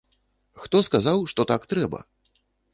[0.61, 2.05] Хто сказаў, што так трэба?